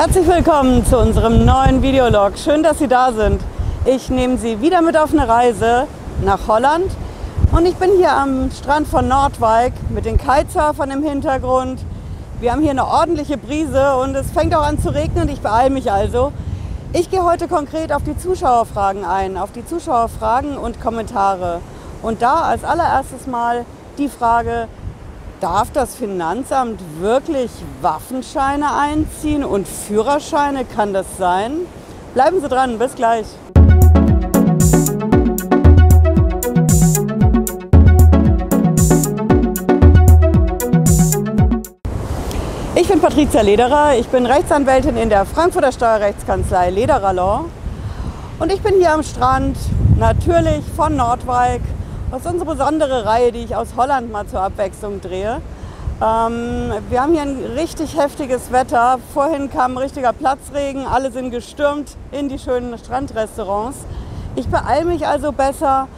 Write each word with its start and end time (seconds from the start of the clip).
Herzlich 0.00 0.26
willkommen 0.26 0.86
zu 0.86 0.96
unserem 0.96 1.44
neuen 1.44 1.82
Videolog. 1.82 2.38
Schön, 2.38 2.62
dass 2.62 2.78
Sie 2.78 2.88
da 2.88 3.12
sind. 3.12 3.38
Ich 3.84 4.08
nehme 4.08 4.38
Sie 4.38 4.62
wieder 4.62 4.80
mit 4.80 4.96
auf 4.96 5.12
eine 5.12 5.28
Reise 5.28 5.86
nach 6.24 6.48
Holland 6.48 6.90
und 7.52 7.66
ich 7.66 7.76
bin 7.76 7.90
hier 7.98 8.10
am 8.10 8.50
Strand 8.50 8.88
von 8.88 9.06
Nordwijk 9.08 9.74
mit 9.90 10.06
den 10.06 10.16
Kitesurfern 10.16 10.90
im 10.90 11.02
Hintergrund. 11.02 11.84
Wir 12.40 12.52
haben 12.52 12.62
hier 12.62 12.70
eine 12.70 12.86
ordentliche 12.86 13.36
Brise 13.36 13.94
und 13.96 14.14
es 14.14 14.30
fängt 14.30 14.54
auch 14.54 14.66
an 14.66 14.78
zu 14.78 14.88
regnen. 14.88 15.28
Ich 15.28 15.42
beeile 15.42 15.68
mich 15.68 15.92
also. 15.92 16.32
Ich 16.94 17.10
gehe 17.10 17.22
heute 17.22 17.46
konkret 17.46 17.92
auf 17.92 18.02
die 18.02 18.16
Zuschauerfragen 18.16 19.04
ein, 19.04 19.36
auf 19.36 19.52
die 19.52 19.66
Zuschauerfragen 19.66 20.56
und 20.56 20.80
Kommentare. 20.80 21.60
Und 22.00 22.22
da 22.22 22.40
als 22.40 22.64
allererstes 22.64 23.26
mal 23.26 23.66
die 23.98 24.08
Frage, 24.08 24.66
Darf 25.40 25.70
das 25.72 25.94
Finanzamt 25.94 26.82
wirklich 26.98 27.50
Waffenscheine 27.80 28.74
einziehen 28.76 29.42
und 29.42 29.66
Führerscheine? 29.66 30.66
Kann 30.66 30.92
das 30.92 31.06
sein? 31.16 31.52
Bleiben 32.12 32.42
Sie 32.42 32.48
dran, 32.48 32.78
bis 32.78 32.94
gleich. 32.94 33.24
Ich 42.74 42.88
bin 42.88 43.00
Patricia 43.00 43.40
Lederer, 43.40 43.96
ich 43.98 44.08
bin 44.08 44.26
Rechtsanwältin 44.26 44.98
in 44.98 45.08
der 45.08 45.24
Frankfurter 45.24 45.72
Steuerrechtskanzlei 45.72 46.68
Lederer 46.68 47.14
Law 47.14 47.46
und 48.40 48.52
ich 48.52 48.60
bin 48.60 48.74
hier 48.74 48.92
am 48.92 49.02
Strand, 49.02 49.56
natürlich 49.96 50.62
von 50.76 50.96
Nordwijk 50.96 51.62
das 52.10 52.20
ist 52.20 52.26
unsere 52.26 52.50
besondere 52.50 53.04
Reihe, 53.04 53.30
die 53.30 53.44
ich 53.44 53.54
aus 53.54 53.68
Holland 53.76 54.10
mal 54.10 54.26
zur 54.26 54.40
Abwechslung 54.40 55.00
drehe. 55.00 55.40
Ähm, 56.02 56.72
wir 56.88 57.02
haben 57.02 57.12
hier 57.12 57.22
ein 57.22 57.38
richtig 57.56 57.96
heftiges 57.96 58.50
Wetter. 58.50 58.98
Vorhin 59.14 59.50
kam 59.50 59.72
ein 59.72 59.78
richtiger 59.78 60.12
Platzregen, 60.12 60.86
alle 60.86 61.12
sind 61.12 61.30
gestürmt 61.30 61.96
in 62.10 62.28
die 62.28 62.38
schönen 62.38 62.76
Strandrestaurants. 62.78 63.78
Ich 64.34 64.48
beeile 64.48 64.86
mich 64.86 65.06
also 65.06 65.30
besser 65.32 65.88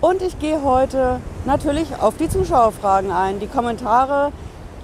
und 0.00 0.22
ich 0.22 0.38
gehe 0.38 0.62
heute 0.64 1.20
natürlich 1.44 1.88
auf 2.00 2.16
die 2.16 2.28
Zuschauerfragen 2.28 3.12
ein. 3.12 3.38
Die 3.38 3.46
Kommentare, 3.46 4.32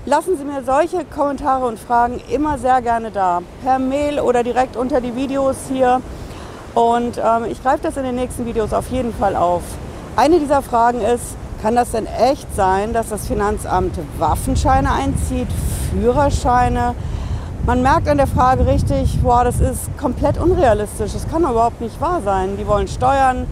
lassen 0.04 0.36
Sie 0.36 0.44
mir 0.44 0.62
solche 0.62 1.04
Kommentare 1.04 1.66
und 1.66 1.80
Fragen 1.80 2.20
immer 2.30 2.58
sehr 2.58 2.80
gerne 2.82 3.10
da. 3.10 3.42
Per 3.64 3.78
Mail 3.78 4.20
oder 4.20 4.44
direkt 4.44 4.76
unter 4.76 5.00
die 5.00 5.16
Videos 5.16 5.56
hier. 5.68 6.00
Und 6.74 7.18
ähm, 7.18 7.46
ich 7.50 7.62
greife 7.62 7.82
das 7.82 7.96
in 7.96 8.04
den 8.04 8.14
nächsten 8.14 8.44
Videos 8.44 8.72
auf 8.72 8.88
jeden 8.90 9.14
Fall 9.14 9.34
auf. 9.34 9.62
Eine 10.18 10.40
dieser 10.40 10.62
Fragen 10.62 11.02
ist, 11.02 11.36
kann 11.60 11.76
das 11.76 11.90
denn 11.90 12.06
echt 12.06 12.46
sein, 12.56 12.94
dass 12.94 13.10
das 13.10 13.26
Finanzamt 13.26 13.98
Waffenscheine 14.18 14.90
einzieht, 14.90 15.48
Führerscheine? 15.90 16.94
Man 17.66 17.82
merkt 17.82 18.08
an 18.08 18.16
der 18.16 18.26
Frage 18.26 18.66
richtig, 18.66 19.20
boah, 19.22 19.44
das 19.44 19.60
ist 19.60 19.94
komplett 19.98 20.38
unrealistisch. 20.38 21.12
Das 21.12 21.28
kann 21.28 21.42
überhaupt 21.42 21.82
nicht 21.82 22.00
wahr 22.00 22.22
sein. 22.24 22.56
Die 22.58 22.66
wollen 22.66 22.88
steuern, 22.88 23.46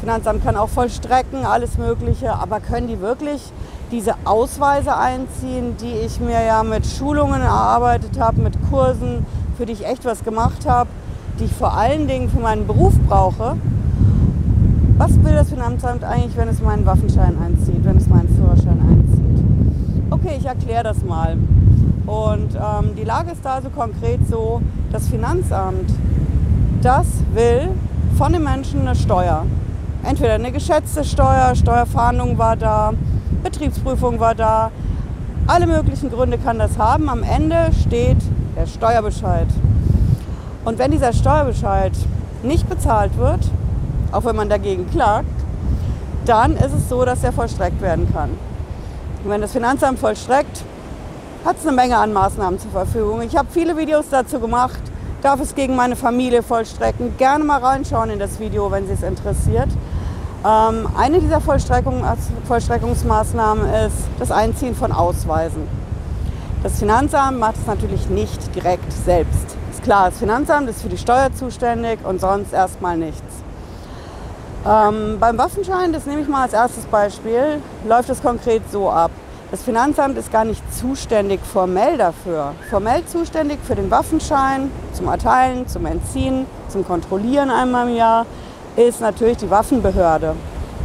Finanzamt 0.00 0.42
kann 0.42 0.56
auch 0.56 0.70
vollstrecken, 0.70 1.44
alles 1.44 1.76
Mögliche, 1.76 2.32
aber 2.32 2.60
können 2.60 2.88
die 2.88 3.02
wirklich 3.02 3.52
diese 3.90 4.14
Ausweise 4.24 4.96
einziehen, 4.96 5.76
die 5.76 5.92
ich 6.06 6.20
mir 6.20 6.42
ja 6.42 6.62
mit 6.62 6.86
Schulungen 6.86 7.42
erarbeitet 7.42 8.18
habe, 8.18 8.40
mit 8.40 8.54
Kursen, 8.70 9.26
für 9.58 9.66
die 9.66 9.74
ich 9.74 9.86
echt 9.86 10.06
was 10.06 10.24
gemacht 10.24 10.66
habe, 10.66 10.88
die 11.38 11.44
ich 11.44 11.52
vor 11.52 11.74
allen 11.76 12.08
Dingen 12.08 12.30
für 12.30 12.40
meinen 12.40 12.66
Beruf 12.66 12.94
brauche? 13.06 13.58
Was 15.02 15.20
will 15.24 15.32
das 15.32 15.48
Finanzamt 15.48 16.04
eigentlich, 16.04 16.36
wenn 16.36 16.46
es 16.46 16.60
meinen 16.62 16.86
Waffenschein 16.86 17.36
einzieht, 17.36 17.84
wenn 17.84 17.96
es 17.96 18.06
meinen 18.06 18.28
Führerschein 18.36 18.80
einzieht? 18.88 19.44
Okay, 20.10 20.36
ich 20.38 20.46
erkläre 20.46 20.84
das 20.84 21.02
mal. 21.02 21.36
Und 22.06 22.54
ähm, 22.54 22.94
die 22.96 23.02
Lage 23.02 23.32
ist 23.32 23.44
da 23.44 23.54
also 23.54 23.68
konkret 23.70 24.20
so, 24.30 24.62
das 24.92 25.08
Finanzamt, 25.08 25.90
das 26.82 27.08
will 27.34 27.70
von 28.16 28.32
den 28.32 28.44
Menschen 28.44 28.82
eine 28.82 28.94
Steuer. 28.94 29.44
Entweder 30.04 30.34
eine 30.34 30.52
geschätzte 30.52 31.02
Steuer, 31.02 31.56
Steuerfahndung 31.56 32.38
war 32.38 32.54
da, 32.54 32.92
Betriebsprüfung 33.42 34.20
war 34.20 34.36
da. 34.36 34.70
Alle 35.48 35.66
möglichen 35.66 36.12
Gründe 36.12 36.38
kann 36.38 36.60
das 36.60 36.78
haben. 36.78 37.08
Am 37.08 37.24
Ende 37.24 37.70
steht 37.84 38.18
der 38.56 38.66
Steuerbescheid. 38.68 39.48
Und 40.64 40.78
wenn 40.78 40.92
dieser 40.92 41.12
Steuerbescheid 41.12 41.92
nicht 42.44 42.68
bezahlt 42.68 43.18
wird, 43.18 43.50
auch 44.12 44.24
wenn 44.24 44.36
man 44.36 44.48
dagegen 44.48 44.88
klagt, 44.90 45.26
dann 46.26 46.56
ist 46.56 46.72
es 46.72 46.88
so, 46.88 47.04
dass 47.04 47.24
er 47.24 47.32
vollstreckt 47.32 47.80
werden 47.80 48.12
kann. 48.12 48.30
Und 49.24 49.30
wenn 49.30 49.40
das 49.40 49.52
Finanzamt 49.52 49.98
vollstreckt, 49.98 50.64
hat 51.44 51.56
es 51.58 51.66
eine 51.66 51.74
Menge 51.74 51.96
an 51.96 52.12
Maßnahmen 52.12 52.60
zur 52.60 52.70
Verfügung. 52.70 53.22
Ich 53.22 53.36
habe 53.36 53.48
viele 53.50 53.76
Videos 53.76 54.06
dazu 54.10 54.38
gemacht, 54.38 54.80
darf 55.22 55.40
es 55.40 55.54
gegen 55.54 55.74
meine 55.74 55.96
Familie 55.96 56.42
vollstrecken. 56.42 57.16
Gerne 57.16 57.44
mal 57.44 57.58
reinschauen 57.58 58.10
in 58.10 58.18
das 58.18 58.38
Video, 58.38 58.70
wenn 58.70 58.86
Sie 58.86 58.92
es 58.92 59.02
interessiert. 59.02 59.68
Ähm, 60.44 60.88
eine 60.96 61.20
dieser 61.20 61.40
Vollstreckung, 61.40 62.04
Vollstreckungsmaßnahmen 62.46 63.66
ist 63.86 63.96
das 64.18 64.30
Einziehen 64.30 64.74
von 64.74 64.92
Ausweisen. 64.92 65.66
Das 66.62 66.78
Finanzamt 66.78 67.40
macht 67.40 67.56
es 67.56 67.66
natürlich 67.66 68.08
nicht 68.08 68.54
direkt 68.54 68.92
selbst. 68.92 69.56
Ist 69.72 69.82
klar, 69.82 70.10
das 70.10 70.18
Finanzamt 70.18 70.68
ist 70.68 70.82
für 70.82 70.88
die 70.88 70.98
Steuer 70.98 71.32
zuständig 71.32 71.98
und 72.04 72.20
sonst 72.20 72.52
erstmal 72.52 72.96
nichts. 72.96 73.42
Ähm, 74.64 75.16
beim 75.18 75.38
Waffenschein, 75.38 75.92
das 75.92 76.06
nehme 76.06 76.22
ich 76.22 76.28
mal 76.28 76.42
als 76.42 76.52
erstes 76.52 76.84
Beispiel, 76.84 77.60
läuft 77.88 78.08
es 78.10 78.22
konkret 78.22 78.62
so 78.70 78.88
ab. 78.90 79.10
Das 79.50 79.62
Finanzamt 79.62 80.16
ist 80.16 80.30
gar 80.30 80.44
nicht 80.44 80.62
zuständig 80.72 81.40
formell 81.40 81.98
dafür. 81.98 82.54
Formell 82.70 83.04
zuständig 83.06 83.58
für 83.64 83.74
den 83.74 83.90
Waffenschein, 83.90 84.70
zum 84.92 85.08
Erteilen, 85.08 85.66
zum 85.66 85.84
Entziehen, 85.84 86.46
zum 86.68 86.86
Kontrollieren 86.86 87.50
einmal 87.50 87.88
im 87.88 87.96
Jahr, 87.96 88.24
ist 88.76 89.00
natürlich 89.00 89.38
die 89.38 89.50
Waffenbehörde 89.50 90.36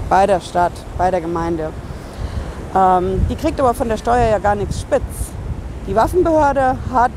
bei 0.09 0.25
der 0.25 0.39
Stadt, 0.39 0.73
bei 0.97 1.11
der 1.11 1.21
Gemeinde. 1.21 1.69
Ähm, 2.75 3.25
die 3.29 3.35
kriegt 3.35 3.59
aber 3.59 3.75
von 3.75 3.89
der 3.89 3.97
Steuer 3.97 4.31
ja 4.31 4.39
gar 4.39 4.55
nichts 4.55 4.81
spitz. 4.81 5.03
Die 5.85 5.95
Waffenbehörde 5.95 6.77
hat, 6.91 7.11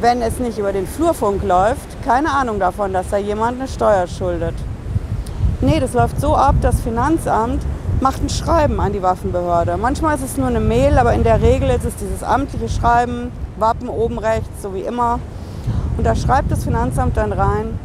wenn 0.00 0.22
es 0.22 0.38
nicht 0.38 0.58
über 0.58 0.72
den 0.72 0.86
Flurfunk 0.86 1.44
läuft, 1.44 2.02
keine 2.06 2.30
Ahnung 2.30 2.58
davon, 2.58 2.94
dass 2.94 3.10
da 3.10 3.18
jemand 3.18 3.60
eine 3.60 3.68
Steuer 3.68 4.06
schuldet. 4.06 4.54
Nee, 5.62 5.78
das 5.78 5.92
läuft 5.92 6.18
so 6.18 6.34
ab, 6.34 6.54
das 6.62 6.80
Finanzamt 6.80 7.62
macht 8.00 8.22
ein 8.22 8.30
Schreiben 8.30 8.80
an 8.80 8.94
die 8.94 9.02
Waffenbehörde. 9.02 9.76
Manchmal 9.76 10.14
ist 10.14 10.24
es 10.24 10.38
nur 10.38 10.46
eine 10.46 10.60
Mail, 10.60 10.96
aber 10.96 11.12
in 11.12 11.22
der 11.22 11.42
Regel 11.42 11.68
ist 11.68 11.84
es 11.84 11.94
dieses 11.96 12.22
amtliche 12.22 12.70
Schreiben, 12.70 13.30
Wappen 13.58 13.90
oben 13.90 14.18
rechts, 14.18 14.62
so 14.62 14.72
wie 14.72 14.80
immer. 14.80 15.18
Und 15.98 16.06
da 16.06 16.16
schreibt 16.16 16.50
das 16.50 16.64
Finanzamt 16.64 17.18
dann 17.18 17.34
rein, 17.34 17.78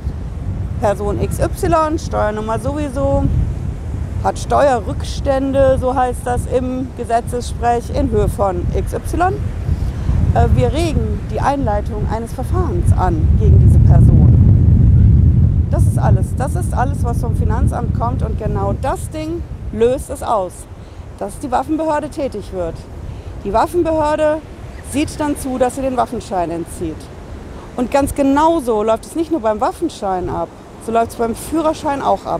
Person 0.79 1.19
XY, 1.19 1.99
Steuernummer 1.99 2.59
sowieso, 2.59 3.25
hat 4.23 4.39
Steuerrückstände, 4.39 5.77
so 5.77 5.93
heißt 5.93 6.21
das 6.23 6.45
im 6.45 6.87
Gesetzessprech, 6.95 7.89
in 7.93 8.09
Höhe 8.09 8.29
von 8.29 8.65
XY. 8.73 9.33
Äh, 10.33 10.47
wir 10.55 10.71
regen 10.71 11.19
die 11.29 11.41
Einleitung 11.41 12.07
eines 12.09 12.31
Verfahrens 12.31 12.93
an 12.97 13.27
gegen 13.37 13.59
diese 13.59 13.79
Person. 13.79 14.34
Das 15.75 15.83
ist 15.83 15.99
alles. 15.99 16.27
Das 16.37 16.55
ist 16.55 16.73
alles, 16.73 17.03
was 17.03 17.19
vom 17.19 17.35
Finanzamt 17.35 17.99
kommt 17.99 18.23
und 18.23 18.39
genau 18.39 18.73
das 18.81 19.09
Ding 19.09 19.43
löst 19.73 20.09
es 20.09 20.23
aus, 20.23 20.53
dass 21.19 21.37
die 21.39 21.51
Waffenbehörde 21.51 22.07
tätig 22.07 22.53
wird. 22.53 22.75
Die 23.43 23.51
Waffenbehörde 23.51 24.37
sieht 24.91 25.19
dann 25.19 25.37
zu, 25.37 25.57
dass 25.57 25.75
sie 25.75 25.81
den 25.81 25.97
Waffenschein 25.97 26.49
entzieht. 26.49 26.95
Und 27.75 27.91
ganz 27.91 28.15
genauso 28.15 28.83
läuft 28.83 29.05
es 29.05 29.17
nicht 29.17 29.31
nur 29.31 29.41
beim 29.41 29.59
Waffenschein 29.59 30.29
ab, 30.29 30.47
so 30.85 30.93
läuft 30.93 31.11
es 31.11 31.15
beim 31.17 31.35
Führerschein 31.35 32.01
auch 32.01 32.25
ab. 32.25 32.39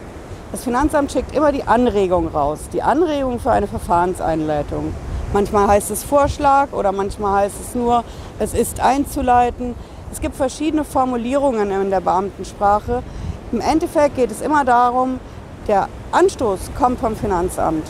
Das 0.53 0.63
Finanzamt 0.63 1.11
schickt 1.11 1.35
immer 1.35 1.51
die 1.51 1.63
Anregung 1.63 2.29
raus, 2.29 2.59
die 2.71 2.83
Anregung 2.83 3.41
für 3.41 3.51
eine 3.51 3.67
Verfahrenseinleitung. 3.67 4.93
Manchmal 5.33 5.67
heißt 5.67 5.91
es 5.91 6.05
Vorschlag 6.05 6.71
oder 6.71 6.93
manchmal 6.93 7.43
heißt 7.43 7.55
es 7.61 7.75
nur, 7.75 8.05
es 8.39 8.53
ist 8.53 8.79
einzuleiten. 8.79 9.75
Es 10.09 10.21
gibt 10.21 10.37
verschiedene 10.37 10.85
Formulierungen 10.85 11.69
in 11.71 11.89
der 11.89 11.99
Beamtensprache, 11.99 13.03
im 13.55 13.61
Endeffekt 13.61 14.17
geht 14.17 14.31
es 14.31 14.41
immer 14.41 14.65
darum, 14.65 15.17
der 15.69 15.87
Anstoß 16.11 16.71
kommt 16.77 16.99
vom 16.99 17.15
Finanzamt 17.15 17.87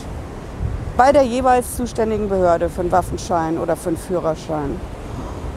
bei 0.96 1.10
der 1.10 1.24
jeweils 1.24 1.76
zuständigen 1.76 2.28
Behörde 2.28 2.68
für 2.68 2.82
einen 2.82 2.92
Waffenschein 2.92 3.58
oder 3.58 3.74
für 3.74 3.88
einen 3.88 3.98
Führerschein. 3.98 4.80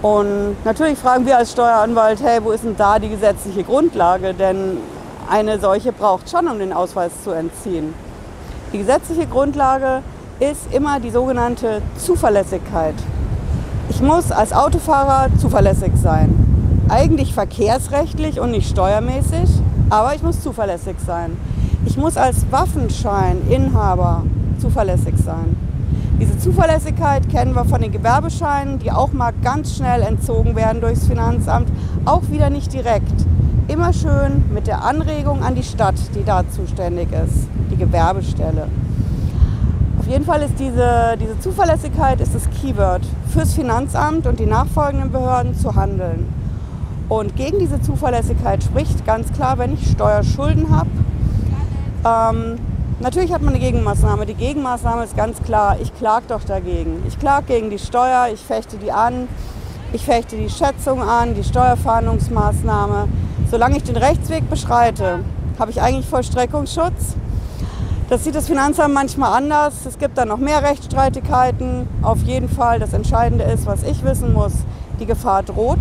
Und 0.01 0.55
natürlich 0.65 0.97
fragen 0.97 1.27
wir 1.27 1.37
als 1.37 1.51
Steueranwalt, 1.51 2.23
hey, 2.23 2.39
wo 2.43 2.49
ist 2.49 2.63
denn 2.63 2.75
da 2.75 2.97
die 2.97 3.09
gesetzliche 3.09 3.63
Grundlage? 3.63 4.33
Denn 4.33 4.77
eine 5.29 5.59
solche 5.59 5.91
braucht 5.91 6.27
schon, 6.27 6.47
um 6.47 6.57
den 6.57 6.73
Ausweis 6.73 7.11
zu 7.23 7.29
entziehen. 7.29 7.93
Die 8.73 8.79
gesetzliche 8.79 9.27
Grundlage 9.27 10.01
ist 10.39 10.73
immer 10.73 10.99
die 10.99 11.11
sogenannte 11.11 11.83
Zuverlässigkeit. 11.97 12.95
Ich 13.89 14.01
muss 14.01 14.31
als 14.31 14.53
Autofahrer 14.53 15.27
zuverlässig 15.39 15.91
sein. 16.01 16.33
Eigentlich 16.89 17.35
verkehrsrechtlich 17.35 18.39
und 18.39 18.49
nicht 18.51 18.69
steuermäßig. 18.71 19.49
Aber 19.89 20.13
ich 20.13 20.21
muss 20.21 20.41
zuverlässig 20.41 20.97
sein. 21.05 21.35
Ich 21.85 21.97
muss 21.97 22.17
als 22.17 22.45
Waffenscheininhaber 22.51 24.23
zuverlässig 24.59 25.15
sein. 25.17 25.55
Diese 26.19 26.37
Zuverlässigkeit 26.37 27.29
kennen 27.29 27.55
wir 27.55 27.65
von 27.65 27.81
den 27.81 27.91
Gewerbescheinen, 27.91 28.77
die 28.79 28.91
auch 28.91 29.13
mal 29.13 29.31
ganz 29.41 29.77
schnell 29.77 30.01
entzogen 30.01 30.55
werden 30.55 30.81
durchs 30.81 31.07
Finanzamt, 31.07 31.71
auch 32.05 32.23
wieder 32.29 32.49
nicht 32.49 32.73
direkt. 32.73 33.25
Immer 33.67 33.93
schön 33.93 34.43
mit 34.53 34.67
der 34.67 34.83
Anregung 34.83 35.43
an 35.43 35.55
die 35.55 35.63
Stadt, 35.63 35.95
die 36.15 36.25
da 36.25 36.43
zuständig 36.49 37.07
ist, 37.13 37.47
die 37.71 37.77
Gewerbestelle. 37.77 38.67
Auf 39.97 40.07
jeden 40.07 40.25
Fall 40.25 40.41
ist 40.41 40.59
diese, 40.59 41.17
diese 41.19 41.39
Zuverlässigkeit 41.39 42.19
ist 42.19 42.35
das 42.35 42.49
Keyword 42.49 43.01
fürs 43.29 43.53
Finanzamt 43.53 44.27
und 44.27 44.39
die 44.39 44.45
nachfolgenden 44.45 45.11
Behörden 45.11 45.55
zu 45.55 45.75
handeln. 45.75 46.27
Und 47.09 47.35
gegen 47.35 47.59
diese 47.59 47.81
Zuverlässigkeit 47.81 48.63
spricht 48.63 49.05
ganz 49.05 49.33
klar, 49.33 49.57
wenn 49.57 49.73
ich 49.73 49.91
Steuerschulden 49.91 50.69
habe, 50.69 50.89
ähm, 52.05 52.59
Natürlich 53.01 53.31
hat 53.31 53.41
man 53.41 53.53
eine 53.53 53.63
Gegenmaßnahme. 53.63 54.25
Die 54.25 54.33
Gegenmaßnahme 54.33 55.05
ist 55.05 55.15
ganz 55.15 55.41
klar, 55.41 55.77
ich 55.81 55.95
klage 55.95 56.25
doch 56.27 56.43
dagegen. 56.43 57.01
Ich 57.07 57.17
klage 57.17 57.45
gegen 57.47 57.69
die 57.69 57.79
Steuer, 57.79 58.27
ich 58.33 58.41
fechte 58.41 58.75
die 58.75 58.91
an, 58.91 59.29
ich 59.93 60.03
fechte 60.03 60.35
die 60.35 60.49
Schätzung 60.49 61.01
an, 61.01 61.33
die 61.33 61.45
Steuerfahndungsmaßnahme. 61.45 63.07
Solange 63.49 63.77
ich 63.77 63.83
den 63.83 63.95
Rechtsweg 63.95 64.49
beschreite, 64.49 65.19
habe 65.57 65.71
ich 65.71 65.81
eigentlich 65.81 66.07
Vollstreckungsschutz. 66.07 67.15
Das 68.09 68.25
sieht 68.25 68.35
das 68.35 68.47
Finanzamt 68.47 68.93
manchmal 68.93 69.31
anders. 69.31 69.85
Es 69.85 69.97
gibt 69.97 70.17
dann 70.17 70.27
noch 70.27 70.37
mehr 70.37 70.61
Rechtsstreitigkeiten. 70.61 71.87
Auf 72.01 72.21
jeden 72.23 72.49
Fall, 72.49 72.79
das 72.79 72.91
Entscheidende 72.91 73.45
ist, 73.45 73.65
was 73.65 73.83
ich 73.83 74.03
wissen 74.03 74.33
muss, 74.33 74.51
die 74.99 75.05
Gefahr 75.05 75.43
droht. 75.43 75.79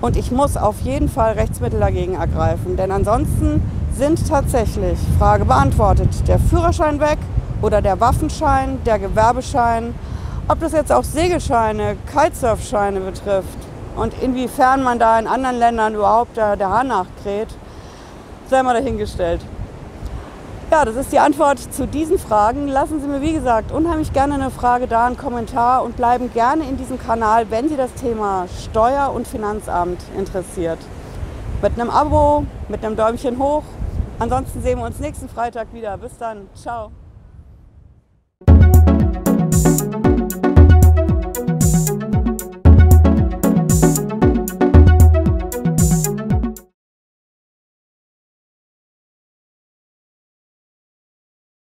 Und 0.00 0.16
ich 0.16 0.30
muss 0.30 0.56
auf 0.56 0.80
jeden 0.80 1.08
Fall 1.08 1.34
Rechtsmittel 1.34 1.80
dagegen 1.80 2.14
ergreifen. 2.14 2.76
Denn 2.76 2.90
ansonsten 2.90 3.62
sind 3.96 4.26
tatsächlich, 4.28 4.98
Frage 5.18 5.44
beantwortet, 5.44 6.08
der 6.26 6.38
Führerschein 6.38 7.00
weg 7.00 7.18
oder 7.60 7.82
der 7.82 8.00
Waffenschein, 8.00 8.78
der 8.86 8.98
Gewerbeschein, 8.98 9.94
ob 10.48 10.60
das 10.60 10.72
jetzt 10.72 10.90
auch 10.90 11.04
Segelscheine, 11.04 11.96
Kitesurfscheine 12.10 13.00
betrifft 13.00 13.58
und 13.96 14.14
inwiefern 14.22 14.82
man 14.82 14.98
da 14.98 15.18
in 15.18 15.26
anderen 15.26 15.58
Ländern 15.58 15.94
überhaupt 15.94 16.36
der, 16.36 16.58
Hahn 16.58 16.88
nachkräht, 16.88 17.48
sei 18.48 18.62
mal 18.62 18.74
dahingestellt. 18.74 19.40
Ja, 20.70 20.84
das 20.84 20.94
ist 20.96 21.12
die 21.12 21.18
Antwort 21.18 21.58
zu 21.58 21.86
diesen 21.86 22.18
Fragen. 22.18 22.68
Lassen 22.68 23.00
Sie 23.00 23.08
mir, 23.08 23.20
wie 23.20 23.32
gesagt, 23.32 23.72
unheimlich 23.72 24.12
gerne 24.12 24.34
eine 24.34 24.50
Frage 24.50 24.86
da, 24.86 25.06
einen 25.06 25.16
Kommentar 25.16 25.82
und 25.82 25.96
bleiben 25.96 26.32
gerne 26.32 26.64
in 26.64 26.76
diesem 26.76 26.98
Kanal, 26.98 27.50
wenn 27.50 27.68
Sie 27.68 27.76
das 27.76 27.92
Thema 27.94 28.46
Steuer- 28.64 29.12
und 29.12 29.26
Finanzamt 29.26 30.00
interessiert. 30.16 30.78
Mit 31.60 31.72
einem 31.72 31.90
Abo, 31.90 32.46
mit 32.68 32.84
einem 32.84 32.96
Däumchen 32.96 33.38
hoch 33.38 33.64
Ansonsten 34.20 34.60
sehen 34.60 34.78
wir 34.78 34.84
uns 34.84 35.00
nächsten 35.00 35.30
Freitag 35.30 35.72
wieder. 35.72 35.96
Bis 35.96 36.18
dann. 36.18 36.50
Ciao. 36.54 36.92